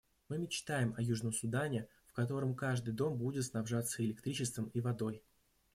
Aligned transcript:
Мы 0.29 0.39
мечтаем 0.39 0.95
о 0.97 1.01
Южном 1.03 1.31
Судане, 1.31 1.87
в 2.07 2.13
котором 2.13 2.55
каждый 2.55 2.91
дом 2.91 3.17
будет 3.19 3.45
снабжаться 3.45 4.03
электричеством 4.03 4.65
и 4.73 4.81
водой. 4.81 5.21